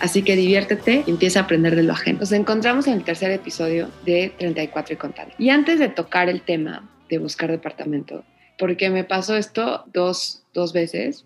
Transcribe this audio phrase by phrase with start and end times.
[0.00, 2.20] Así que diviértete y empieza a aprender de lo ajeno.
[2.20, 5.34] Nos encontramos en el tercer episodio de 34 y contando.
[5.38, 8.24] Y antes de tocar el tema de buscar departamento,
[8.58, 11.24] porque me pasó esto dos, dos veces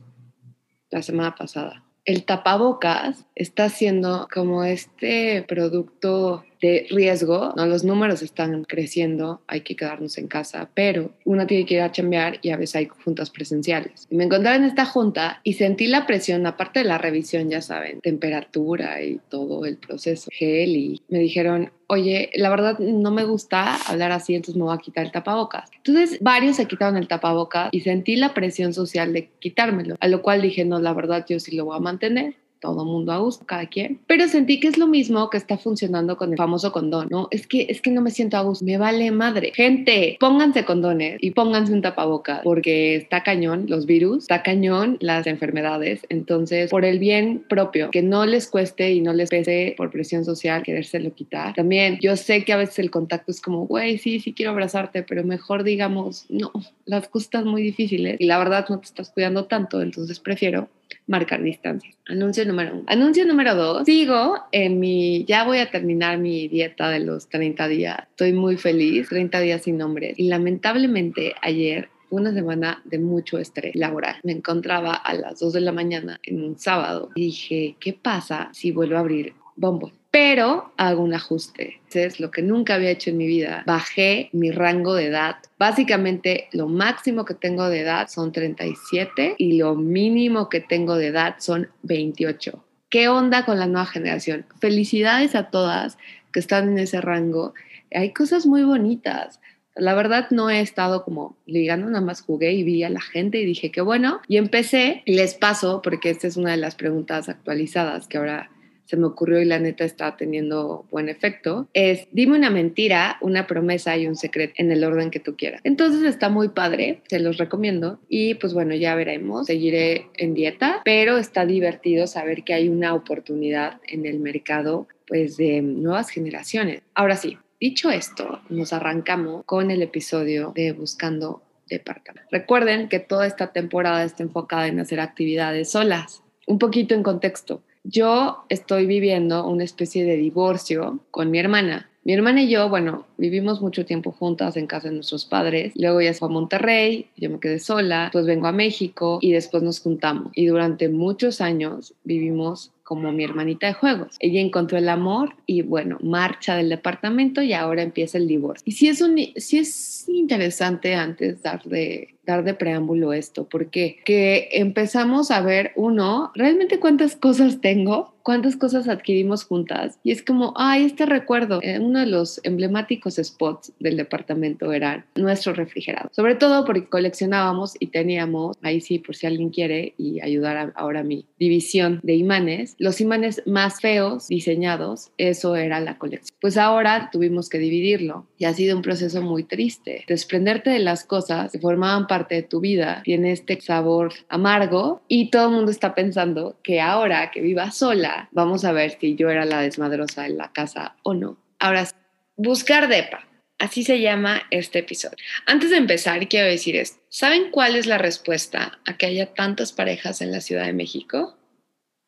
[0.91, 7.67] la semana pasada el tapabocas está siendo como este producto de riesgo, ¿no?
[7.67, 11.91] Los números están creciendo, hay que quedarnos en casa, pero uno tiene que ir a
[11.91, 14.07] chambear y a veces hay juntas presenciales.
[14.11, 18.01] me encontré en esta junta y sentí la presión, aparte de la revisión, ya saben,
[18.01, 23.77] temperatura y todo el proceso, gel, y me dijeron, oye, la verdad no me gusta
[23.89, 25.69] hablar así, entonces me voy a quitar el tapabocas.
[25.77, 30.23] Entonces varios se quitaron el tapabocas y sentí la presión social de quitármelo, a lo
[30.23, 33.67] cual dije, no, la verdad yo sí lo voy a mantener todo mundo gusto, cada
[33.67, 33.99] quien.
[34.07, 37.29] Pero sentí que es lo mismo que está funcionando con el famoso condón, ¿no?
[37.31, 39.53] Es que, es que no me siento a gusto, me vale madre.
[39.55, 45.27] Gente, pónganse condones y pónganse un tapabocas porque está cañón los virus, está cañón las
[45.27, 46.07] enfermedades.
[46.09, 50.25] Entonces, por el bien propio, que no les cueste y no les pese por presión
[50.25, 51.55] social querérselo quitar.
[51.55, 55.03] También yo sé que a veces el contacto es como, güey, sí, sí quiero abrazarte,
[55.03, 56.53] pero mejor digamos, no,
[56.87, 60.69] las cosas muy difíciles y la verdad no te estás cuidando tanto, entonces prefiero
[61.07, 61.91] marcar distancia.
[62.07, 62.85] Anuncio número uno.
[62.87, 63.85] Anuncio número dos.
[63.85, 67.99] Sigo en mi, ya voy a terminar mi dieta de los 30 días.
[68.11, 70.19] Estoy muy feliz, 30 días sin nombres.
[70.19, 74.17] Y lamentablemente ayer una semana de mucho estrés laboral.
[74.23, 78.51] Me encontraba a las 2 de la mañana en un sábado y dije, ¿qué pasa
[78.53, 79.93] si vuelvo a abrir Bombo?
[80.13, 81.81] pero hago un ajuste.
[81.93, 83.65] Es lo que nunca había hecho en mi vida.
[83.67, 85.37] Bajé mi rango de edad.
[85.59, 91.07] Básicamente, lo máximo que tengo de edad son 37 y lo mínimo que tengo de
[91.07, 92.63] edad son 28.
[92.91, 94.45] ¿Qué onda con la nueva generación?
[94.61, 95.97] Felicidades a todas
[96.31, 97.55] que están en ese rango.
[97.91, 99.41] Hay cosas muy bonitas.
[99.75, 103.39] La verdad no he estado como ligando, nada más jugué y vi a la gente
[103.39, 104.21] y dije que bueno.
[104.29, 108.51] Y empecé, les paso, porque esta es una de las preguntas actualizadas que ahora
[108.93, 113.47] se me ocurrió y la neta está teniendo buen efecto, es dime una mentira, una
[113.47, 115.63] promesa y un secreto en el orden que tú quieras.
[115.65, 120.83] Entonces está muy padre, se los recomiendo y pues bueno, ya veremos, seguiré en dieta,
[120.85, 126.83] pero está divertido saber que hay una oportunidad en el mercado pues de nuevas generaciones.
[126.93, 132.29] Ahora sí, dicho esto, nos arrancamos con el episodio de Buscando Departamento.
[132.31, 136.23] Recuerden que toda esta temporada está enfocada en hacer actividades solas.
[136.47, 137.63] Un poquito en contexto.
[137.85, 141.89] Yo estoy viviendo una especie de divorcio con mi hermana.
[142.05, 145.73] Mi hermana y yo, bueno, vivimos mucho tiempo juntas en casa de nuestros padres.
[145.77, 149.63] Luego ella fue a Monterrey, yo me quedé sola, pues vengo a México y después
[149.63, 150.33] nos juntamos.
[150.35, 154.17] Y durante muchos años vivimos como mi hermanita de juegos.
[154.19, 158.65] Ella encontró el amor y bueno, marcha del departamento y ahora empieza el divorcio.
[158.67, 163.99] Y sí es, un, sí es interesante antes dar de, dar de preámbulo esto, porque
[164.05, 169.99] que empezamos a ver, uno, realmente cuántas cosas tengo, cuántas cosas adquirimos juntas.
[170.03, 175.07] Y es como, ay, este recuerdo, eh, uno de los emblemáticos spots del departamento era
[175.17, 176.11] nuestro refrigerador.
[176.15, 181.01] Sobre todo porque coleccionábamos y teníamos, ahí sí, por si alguien quiere y ayudar ahora
[181.01, 186.37] a mi división de imanes, los imanes más feos diseñados, eso era la colección.
[186.41, 190.05] Pues ahora tuvimos que dividirlo y ha sido un proceso muy triste.
[190.07, 195.31] Desprenderte de las cosas que formaban parte de tu vida tiene este sabor amargo y
[195.31, 199.31] todo el mundo está pensando que ahora que viva sola, vamos a ver si yo
[199.31, 201.39] era la desmadrosa en la casa o no.
[201.59, 201.89] Ahora,
[202.37, 203.27] buscar DEPA.
[203.59, 205.17] Así se llama este episodio.
[205.47, 207.01] Antes de empezar, quiero decir esto.
[207.09, 211.39] ¿Saben cuál es la respuesta a que haya tantas parejas en la Ciudad de México?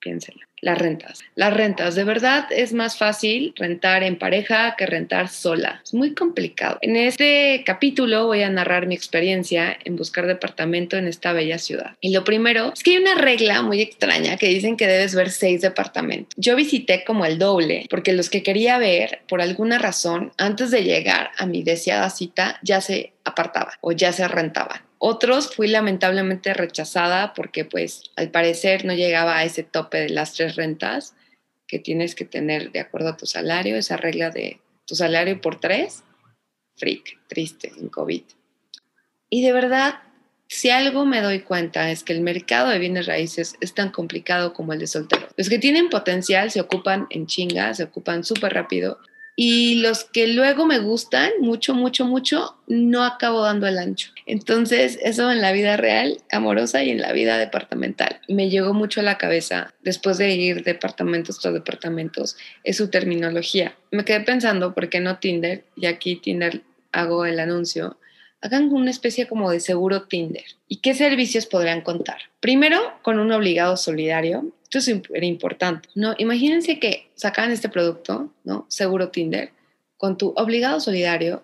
[0.00, 1.21] Piénsenlo las rentas.
[1.35, 5.81] Las rentas, de verdad es más fácil rentar en pareja que rentar sola.
[5.84, 6.78] Es muy complicado.
[6.81, 11.93] En este capítulo voy a narrar mi experiencia en buscar departamento en esta bella ciudad.
[12.01, 15.31] Y lo primero es que hay una regla muy extraña que dicen que debes ver
[15.31, 16.33] seis departamentos.
[16.37, 20.83] Yo visité como el doble porque los que quería ver, por alguna razón, antes de
[20.83, 24.81] llegar a mi deseada cita, ya se apartaban o ya se rentaban.
[24.99, 30.35] Otros fui lamentablemente rechazada porque pues al parecer no llegaba a ese tope de las
[30.35, 31.15] tres rentas
[31.67, 35.61] que tienes que tener de acuerdo a tu salario, esa regla de tu salario por
[35.61, 36.05] tres,
[36.77, 38.23] freak, triste en COVID.
[39.31, 40.01] Y de verdad
[40.55, 44.53] si algo me doy cuenta es que el mercado de bienes raíces es tan complicado
[44.53, 45.27] como el de soltero.
[45.37, 48.99] Los que tienen potencial se ocupan en chinga, se ocupan súper rápido.
[49.35, 54.13] Y los que luego me gustan mucho, mucho, mucho, no acabo dando el ancho.
[54.26, 58.21] Entonces, eso en la vida real, amorosa y en la vida departamental.
[58.28, 63.76] Me llegó mucho a la cabeza después de ir departamentos tras departamentos, es su terminología.
[63.91, 65.65] Me quedé pensando, ¿por qué no Tinder?
[65.76, 66.62] Y aquí Tinder
[66.92, 67.98] hago el anuncio
[68.44, 70.44] hagan una especie como de seguro Tinder.
[70.68, 72.18] ¿Y qué servicios podrían contar?
[72.41, 74.53] Primero, con un obligado solidario.
[74.65, 76.15] Esto es súper importante, ¿no?
[76.18, 78.66] Imagínense que sacan este producto, ¿no?
[78.68, 79.50] Seguro Tinder,
[79.97, 81.42] con tu obligado solidario,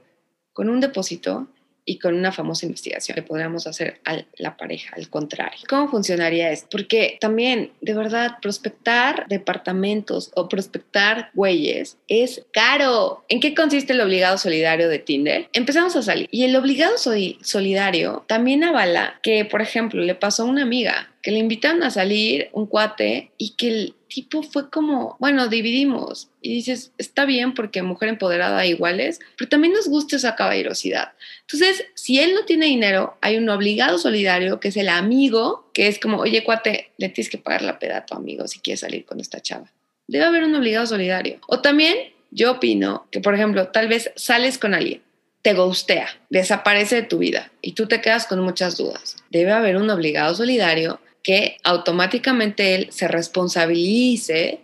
[0.52, 1.48] con un depósito
[1.84, 5.60] y con una famosa investigación que podríamos hacer a la pareja, al contrario.
[5.68, 6.68] ¿Cómo funcionaría esto?
[6.70, 13.24] Porque también, de verdad, prospectar departamentos o prospectar güeyes es caro.
[13.28, 15.48] ¿En qué consiste el obligado solidario de Tinder?
[15.52, 20.46] Empezamos a salir y el obligado solidario también avala que, por ejemplo, le pasó a
[20.46, 25.16] una amiga que le invitaron a salir un cuate y que el tipo fue como,
[25.20, 26.28] bueno, dividimos.
[26.40, 31.12] Y dices, está bien porque mujer empoderada iguales, pero también nos gusta esa caballerosidad.
[31.42, 35.88] Entonces, si él no tiene dinero, hay un obligado solidario que es el amigo, que
[35.88, 38.80] es como, oye, cuate, le tienes que pagar la peda a tu amigo si quieres
[38.80, 39.70] salir con esta chava.
[40.08, 41.38] Debe haber un obligado solidario.
[41.46, 41.96] O también,
[42.30, 45.02] yo opino que, por ejemplo, tal vez sales con alguien
[45.42, 49.16] te gustea, desaparece de tu vida y tú te quedas con muchas dudas.
[49.30, 54.60] Debe haber un obligado solidario que automáticamente él se responsabilice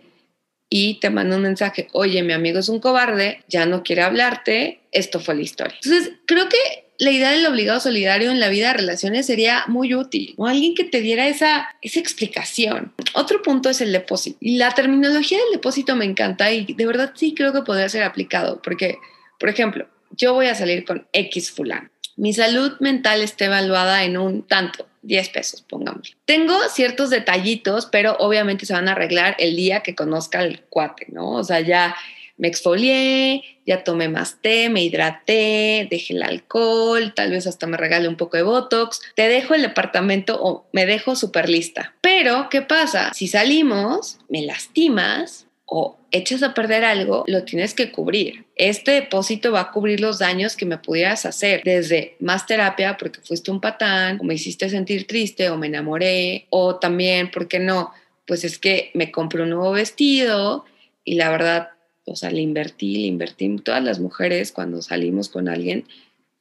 [0.69, 4.81] y te manda un mensaje, oye, mi amigo es un cobarde, ya no quiere hablarte,
[4.91, 5.77] esto fue la historia.
[5.81, 6.57] Entonces, creo que
[6.99, 10.73] la idea del obligado solidario en la vida de relaciones sería muy útil, o alguien
[10.75, 12.93] que te diera esa, esa explicación.
[13.13, 14.37] Otro punto es el depósito.
[14.41, 18.61] La terminología del depósito me encanta y de verdad sí creo que podría ser aplicado,
[18.61, 18.97] porque,
[19.39, 21.89] por ejemplo, yo voy a salir con X fulano.
[22.17, 26.17] Mi salud mental está evaluada en un tanto 10 pesos, pongamos.
[26.25, 31.07] Tengo ciertos detallitos, pero obviamente se van a arreglar el día que conozca el cuate,
[31.09, 31.31] ¿no?
[31.31, 31.95] O sea, ya
[32.37, 37.77] me exfolié, ya tomé más té, me hidraté, dejé el alcohol, tal vez hasta me
[37.77, 41.95] regale un poco de Botox, te dejo el departamento o me dejo súper lista.
[42.01, 43.11] Pero, ¿qué pasa?
[43.13, 48.45] Si salimos, me lastimas, o echas a perder algo, lo tienes que cubrir.
[48.55, 53.19] Este depósito va a cubrir los daños que me pudieras hacer, desde más terapia porque
[53.19, 57.59] fuiste un patán, o me hiciste sentir triste, o me enamoré, o también, ¿por qué
[57.59, 57.91] no?
[58.25, 60.63] Pues es que me compré un nuevo vestido
[61.03, 61.69] y la verdad,
[62.05, 63.53] o sea, le invertí, le invertí.
[63.57, 65.85] Todas las mujeres cuando salimos con alguien,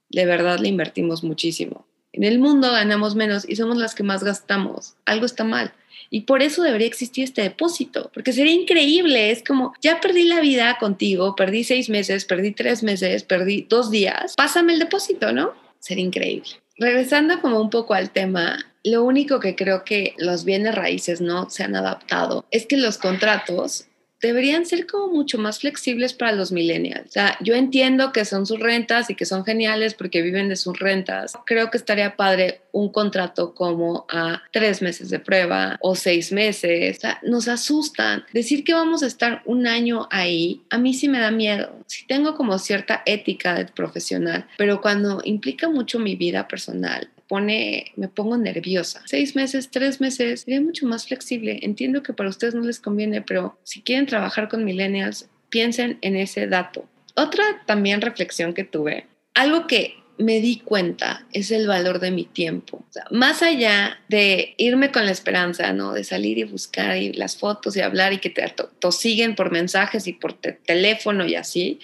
[0.08, 1.84] de verdad le invertimos muchísimo.
[2.12, 4.94] En el mundo ganamos menos y somos las que más gastamos.
[5.04, 5.72] Algo está mal.
[6.10, 9.30] Y por eso debería existir este depósito, porque sería increíble.
[9.30, 13.90] Es como, ya perdí la vida contigo, perdí seis meses, perdí tres meses, perdí dos
[13.90, 15.52] días, pásame el depósito, ¿no?
[15.78, 16.48] Sería increíble.
[16.78, 21.48] Regresando como un poco al tema, lo único que creo que los bienes raíces no
[21.48, 23.86] se han adaptado es que los contratos
[24.20, 27.08] deberían ser como mucho más flexibles para los millennials.
[27.08, 30.56] O sea, yo entiendo que son sus rentas y que son geniales porque viven de
[30.56, 31.34] sus rentas.
[31.44, 36.96] Creo que estaría padre un contrato como a tres meses de prueba o seis meses.
[36.96, 38.24] O sea, nos asustan.
[38.32, 41.72] Decir que vamos a estar un año ahí, a mí sí me da miedo.
[41.86, 47.92] Sí tengo como cierta ética de profesional, pero cuando implica mucho mi vida personal, pone,
[47.96, 49.02] me pongo nerviosa.
[49.06, 51.60] Seis meses, tres meses, sería mucho más flexible.
[51.62, 56.16] Entiendo que para ustedes no les conviene, pero si quieren trabajar con millennials, piensen en
[56.16, 56.88] ese dato.
[57.14, 62.24] Otra también reflexión que tuve, algo que me di cuenta es el valor de mi
[62.24, 62.84] tiempo.
[63.10, 65.92] más allá de irme con la esperanza, ¿no?
[65.92, 68.42] De salir y buscar y las fotos y hablar y que te
[68.90, 71.80] siguen por mensajes y por teléfono y así,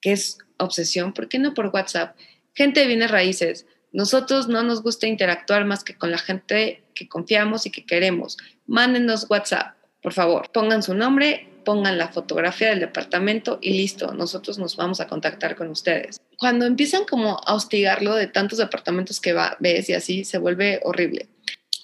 [0.00, 2.16] que es obsesión, ¿por qué no por WhatsApp?
[2.54, 7.08] Gente de bienes raíces, nosotros no nos gusta interactuar más que con la gente que
[7.08, 8.36] confiamos y que queremos.
[8.66, 10.50] Mándenos WhatsApp, por favor.
[10.52, 15.56] Pongan su nombre, pongan la fotografía del departamento y listo, nosotros nos vamos a contactar
[15.56, 16.20] con ustedes.
[16.38, 20.80] Cuando empiezan como a hostigarlo de tantos departamentos que va, ves y así, se vuelve
[20.84, 21.28] horrible.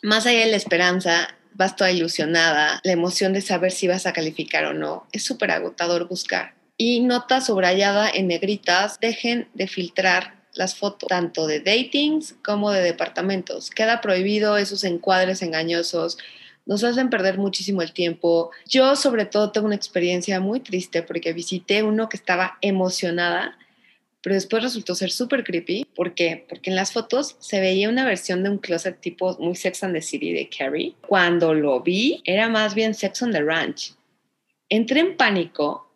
[0.03, 4.13] Más allá de la esperanza, vas toda ilusionada, la emoción de saber si vas a
[4.13, 6.55] calificar o no, es súper agotador buscar.
[6.77, 12.83] Y nota subrayada en negritas, dejen de filtrar las fotos, tanto de datings como de
[12.83, 13.71] departamentos.
[13.71, 16.19] Queda prohibido esos encuadres engañosos,
[16.65, 18.51] nos hacen perder muchísimo el tiempo.
[18.69, 23.59] Yo sobre todo tengo una experiencia muy triste porque visité uno que estaba emocionada,
[24.23, 25.85] pero después resultó ser súper creepy.
[25.97, 26.47] ¿Por qué?
[26.49, 29.95] Porque en las fotos se veía una versión de un closet tipo muy Sex and
[29.95, 30.95] the City de Carrie.
[31.09, 33.95] Cuando lo vi, era más bien Sex on the Ranch.
[34.69, 35.91] Entré en pánico,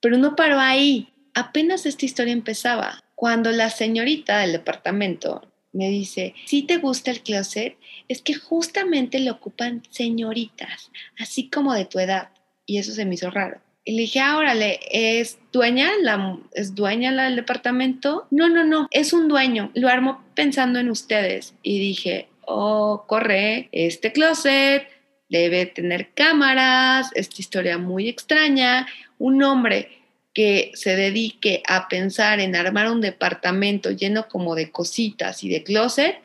[0.00, 1.12] pero no paró ahí.
[1.34, 7.22] Apenas esta historia empezaba cuando la señorita del departamento me dice, si te gusta el
[7.22, 7.76] closet,
[8.08, 12.30] es que justamente lo ocupan señoritas, así como de tu edad.
[12.66, 13.60] Y eso se me hizo raro.
[13.84, 15.92] Y le dije, ah, órale, ¿es dueña?
[16.02, 18.26] La, ¿Es dueña la del departamento?
[18.30, 19.70] No, no, no, es un dueño.
[19.74, 21.54] Lo armo pensando en ustedes.
[21.62, 24.88] Y dije, oh, corre, este closet
[25.28, 28.86] debe tener cámaras, esta historia muy extraña.
[29.18, 30.05] Un hombre
[30.36, 35.62] que se dedique a pensar en armar un departamento lleno como de cositas y de
[35.62, 36.20] closet,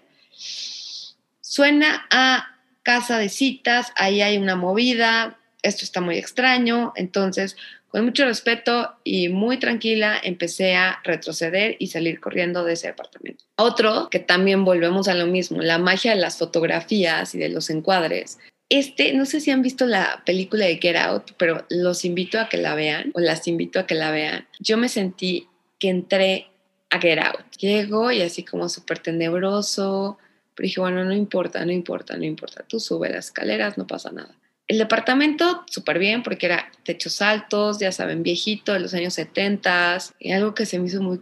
[1.40, 7.56] suena a casa de citas, ahí hay una movida, esto está muy extraño, entonces
[7.88, 13.46] con mucho respeto y muy tranquila empecé a retroceder y salir corriendo de ese departamento.
[13.56, 17.70] Otro, que también volvemos a lo mismo, la magia de las fotografías y de los
[17.70, 18.40] encuadres.
[18.72, 22.48] Este, no sé si han visto la película de Get Out, pero los invito a
[22.48, 24.48] que la vean o las invito a que la vean.
[24.62, 26.48] Yo me sentí que entré
[26.90, 27.58] a Get Out.
[27.60, 30.18] Llego y así como súper tenebroso,
[30.56, 32.64] pero dije, bueno, no importa, no importa, no importa.
[32.66, 34.34] Tú sube las escaleras, no pasa nada.
[34.70, 39.98] El departamento, súper bien, porque era techos altos, ya saben, viejito, de los años 70.
[40.18, 41.20] Y algo que se me hizo muy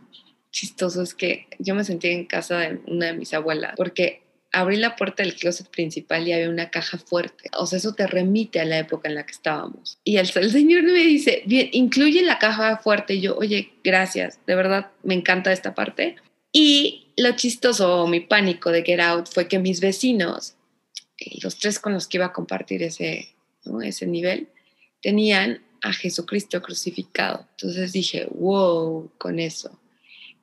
[0.51, 4.77] chistoso es que yo me sentí en casa de una de mis abuelas, porque abrí
[4.77, 7.49] la puerta del closet principal y había una caja fuerte.
[7.57, 9.99] O sea, eso te remite a la época en la que estábamos.
[10.03, 13.15] Y el, señor me dice, bien, incluye la caja fuerte.
[13.15, 16.15] Y yo, oye, gracias, de verdad me encanta esta parte.
[16.51, 20.55] Y lo chistoso, mi pánico de Get Out fue que mis vecinos,
[21.19, 23.29] eh, los tres con los que iba a compartir ese,
[23.83, 24.47] ese nivel,
[25.01, 27.47] tenían a Jesucristo crucificado.
[27.51, 29.79] Entonces dije, wow, con eso.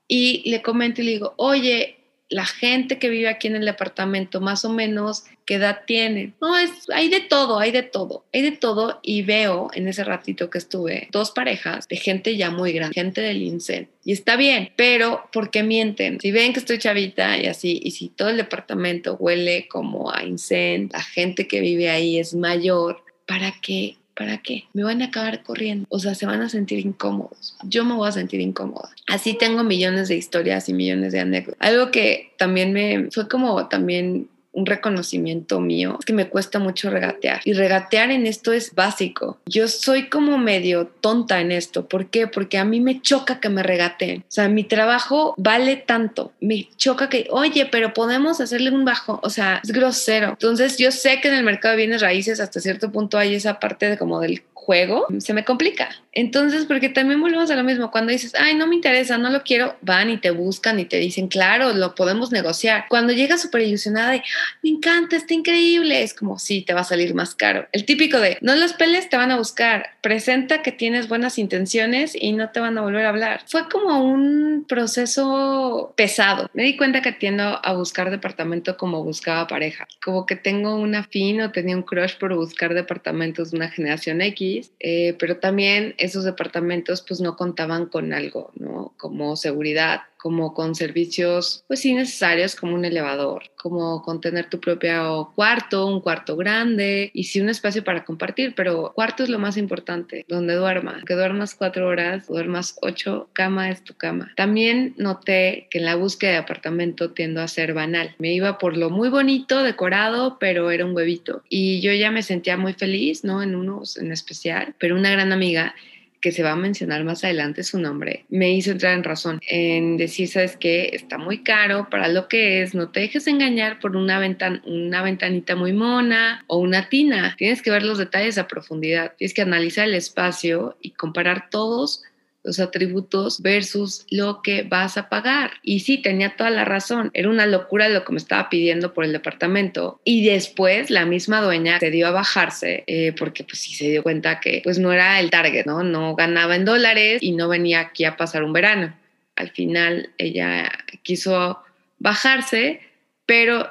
[0.09, 1.97] Y le comento y le digo, oye,
[2.28, 6.33] la gente que vive aquí en el departamento, más o menos, ¿qué edad tiene?
[6.40, 8.99] No, es, hay de todo, hay de todo, hay de todo.
[9.02, 13.21] Y veo en ese ratito que estuve dos parejas de gente ya muy grande, gente
[13.21, 13.88] del INSEN.
[14.04, 16.21] Y está bien, pero ¿por qué mienten?
[16.21, 20.25] Si ven que estoy chavita y así, y si todo el departamento huele como a
[20.25, 23.97] INSEN, la gente que vive ahí es mayor, ¿para qué?
[24.16, 24.64] ¿Para qué?
[24.73, 25.87] Me van a acabar corriendo.
[25.90, 27.54] O sea, se van a sentir incómodos.
[27.64, 28.90] Yo me voy a sentir incómoda.
[29.06, 31.61] Así tengo millones de historias y millones de anécdotas.
[31.61, 37.43] Algo que también me fue como también un reconocimiento mío, que me cuesta mucho regatear.
[37.45, 39.39] Y regatear en esto es básico.
[39.47, 41.87] Yo soy como medio tonta en esto.
[41.87, 42.27] ¿Por qué?
[42.27, 44.21] Porque a mí me choca que me regateen.
[44.23, 46.33] O sea, mi trabajo vale tanto.
[46.41, 49.21] Me choca que, oye, pero podemos hacerle un bajo.
[49.23, 50.31] O sea, es grosero.
[50.31, 53.61] Entonces, yo sé que en el mercado de bienes raíces hasta cierto punto hay esa
[53.61, 55.91] parte de como del juego, se me complica.
[56.16, 59.42] Entonces, porque también volvemos a lo mismo, cuando dices, ay, no me interesa, no lo
[59.42, 62.87] quiero, van y te buscan y te dicen, claro, lo podemos negociar.
[62.88, 64.23] Cuando llegas súper ilusionada de,
[64.62, 67.66] me encanta, está increíble, es como, sí, te va a salir más caro.
[67.73, 72.16] El típico de, no los peles, te van a buscar, presenta que tienes buenas intenciones
[72.18, 73.42] y no te van a volver a hablar.
[73.46, 76.50] Fue como un proceso pesado.
[76.54, 81.04] Me di cuenta que tiendo a buscar departamento como buscaba pareja, como que tengo una
[81.04, 84.37] fin o tenía un crush por buscar departamentos de una generación X
[84.80, 88.95] eh, pero también esos departamentos pues no contaban con algo, ¿no?
[88.97, 94.59] Como seguridad, como con servicios pues sí necesarios como un elevador, como con tener tu
[94.59, 99.39] propio cuarto, un cuarto grande y sí un espacio para compartir, pero cuarto es lo
[99.39, 104.33] más importante, donde duermas, que duermas cuatro horas, duermas ocho, cama es tu cama.
[104.37, 108.15] También noté que en la búsqueda de apartamento tiendo a ser banal.
[108.19, 112.23] Me iba por lo muy bonito, decorado, pero era un huevito y yo ya me
[112.23, 113.43] sentía muy feliz, ¿no?
[113.43, 115.75] En unos en especial, pero una gran amiga
[116.20, 119.96] que se va a mencionar más adelante su nombre, me hizo entrar en razón, en
[119.96, 123.96] decir, sabes que está muy caro para lo que es, no te dejes engañar por
[123.96, 128.49] una, ventan una ventanita muy mona o una tina, tienes que ver los detalles a
[128.49, 132.02] profundidad, tienes que analizar el espacio y comparar todos
[132.47, 135.50] los atributos versus lo que vas a pagar.
[135.62, 137.11] Y sí, tenía toda la razón.
[137.12, 140.00] Era una locura lo que me estaba pidiendo por el departamento.
[140.05, 144.05] Y después la misma dueña se dio a bajarse eh, porque pues sí se dio
[144.05, 145.83] cuenta que pues no era el target, ¿no?
[145.83, 148.97] No ganaba en dólares y no venía aquí a pasar un verano.
[149.35, 150.71] Al final ella
[151.03, 151.59] quiso
[151.99, 152.81] bajarse,
[153.26, 153.69] pero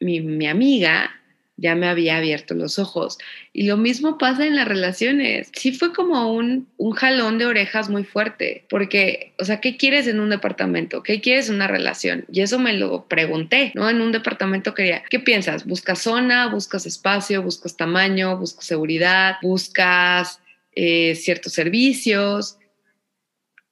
[0.00, 1.17] mi, mi amiga
[1.58, 3.18] ya me había abierto los ojos.
[3.52, 5.50] Y lo mismo pasa en las relaciones.
[5.52, 10.06] Sí fue como un, un jalón de orejas muy fuerte, porque, o sea, ¿qué quieres
[10.06, 11.02] en un departamento?
[11.02, 12.24] ¿Qué quieres en una relación?
[12.30, 13.90] Y eso me lo pregunté, ¿no?
[13.90, 15.66] En un departamento quería, ¿qué piensas?
[15.66, 16.46] ¿Buscas zona?
[16.46, 17.42] ¿Buscas espacio?
[17.42, 18.38] ¿Buscas tamaño?
[18.38, 19.36] ¿Buscas seguridad?
[19.42, 20.40] ¿Buscas
[20.76, 22.56] eh, ciertos servicios?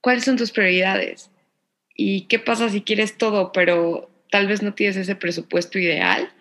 [0.01, 1.31] ¿Cuáles son tus prioridades?
[1.95, 6.33] ¿Y qué pasa si quieres todo, pero tal vez no tienes ese presupuesto ideal?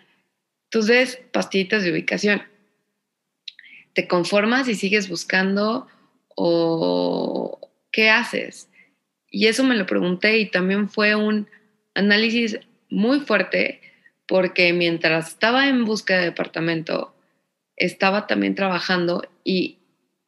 [0.75, 2.43] Entonces, pastillitas de ubicación.
[3.93, 5.87] ¿Te conformas y sigues buscando
[6.35, 7.61] o
[7.93, 8.67] qué haces?
[9.31, 11.47] Y eso me lo pregunté y también fue un
[11.93, 13.79] análisis muy fuerte
[14.27, 17.15] porque mientras estaba en búsqueda de departamento,
[17.77, 19.77] estaba también trabajando y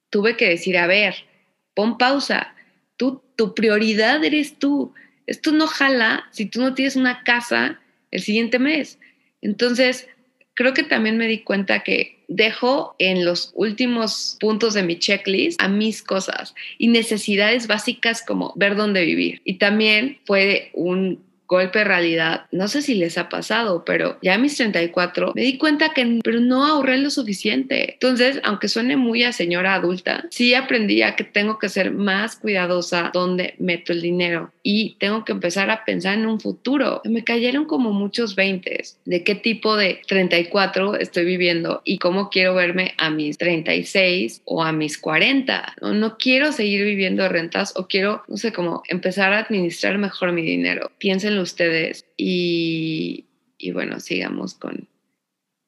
[0.09, 1.25] tuve que decir, a ver,
[1.73, 2.55] pon pausa,
[2.95, 4.93] tú, tu prioridad eres tú.
[5.25, 8.97] Esto no jala si tú no tienes una casa el siguiente mes.
[9.41, 10.07] Entonces,
[10.57, 15.61] creo que también me di cuenta que dejo en los últimos puntos de mi checklist
[15.61, 19.39] a mis cosas y necesidades básicas como ver dónde vivir.
[19.45, 24.35] Y también fue un golpe de realidad, no sé si les ha pasado, pero ya
[24.35, 27.93] a mis 34 me di cuenta que pero no ahorré lo suficiente.
[27.93, 32.35] Entonces, aunque suene muy a señora adulta, sí aprendí a que tengo que ser más
[32.35, 37.01] cuidadosa donde meto el dinero y tengo que empezar a pensar en un futuro.
[37.05, 38.67] Me cayeron como muchos 20
[39.05, 44.63] de qué tipo de 34 estoy viviendo y cómo quiero verme a mis 36 o
[44.63, 45.75] a mis 40.
[45.81, 50.31] No, no quiero seguir viviendo rentas o quiero, no sé, cómo empezar a administrar mejor
[50.31, 50.91] mi dinero.
[51.41, 53.25] Ustedes y,
[53.73, 54.87] bueno, sigamos con,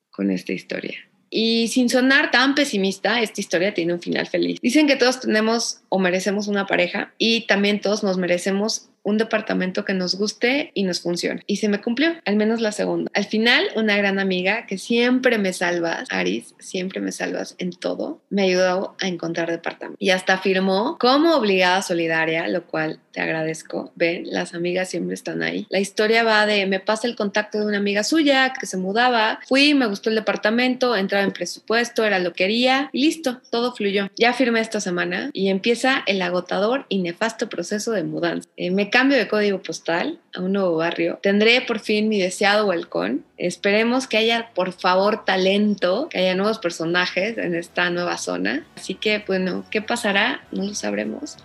[0.09, 0.97] con esta historia.
[1.29, 4.59] Y sin sonar tan pesimista, esta historia tiene un final feliz.
[4.61, 9.85] Dicen que todos tenemos o merecemos una pareja y también todos nos merecemos un departamento
[9.85, 11.43] que nos guste y nos funcione.
[11.45, 13.11] Y se me cumplió, al menos la segunda.
[13.13, 18.21] Al final, una gran amiga que siempre me salvas, Aris, siempre me salvas en todo,
[18.29, 19.97] me ayudó a encontrar departamento.
[19.99, 23.91] Y hasta firmó como obligada solidaria, lo cual te agradezco.
[23.95, 25.67] Ven, las amigas siempre están ahí.
[25.69, 29.39] La historia va de, me pasa el contacto de una amiga suya que se mudaba,
[29.47, 33.75] fui, me gustó el departamento, entraba en presupuesto, era lo que quería y listo, todo
[33.75, 34.09] fluyó.
[34.15, 38.47] Ya firmé esta semana y empieza el agotador y nefasto proceso de mudanza.
[38.55, 41.19] Eh, me cambio de código postal a un nuevo barrio.
[41.23, 43.23] Tendré por fin mi deseado balcón.
[43.37, 48.65] Esperemos que haya, por favor, talento, que haya nuevos personajes en esta nueva zona.
[48.75, 50.41] Así que, bueno, ¿qué pasará?
[50.51, 51.37] No lo sabremos.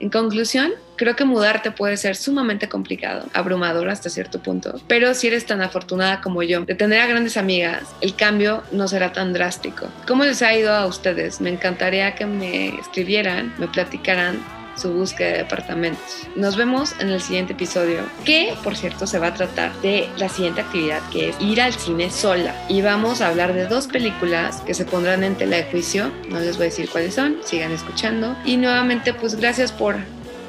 [0.00, 5.28] En conclusión, creo que mudarte puede ser sumamente complicado, abrumador hasta cierto punto, pero si
[5.28, 9.32] eres tan afortunada como yo de tener a grandes amigas, el cambio no será tan
[9.32, 9.88] drástico.
[10.06, 11.40] ¿Cómo les ha ido a ustedes?
[11.40, 14.38] Me encantaría que me escribieran, me platicaran
[14.78, 16.26] su búsqueda de departamentos.
[16.36, 20.28] Nos vemos en el siguiente episodio, que por cierto se va a tratar de la
[20.28, 22.54] siguiente actividad, que es ir al cine sola.
[22.68, 26.10] Y vamos a hablar de dos películas que se pondrán en tela de juicio.
[26.28, 28.36] No les voy a decir cuáles son, sigan escuchando.
[28.44, 29.96] Y nuevamente, pues gracias por,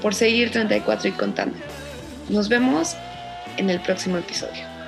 [0.01, 1.57] por seguir 34 y contando.
[2.29, 2.95] Nos vemos
[3.57, 4.78] en el próximo episodio.